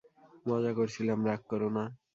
[0.45, 1.83] মজা করছিলাম, রাগ করোনা।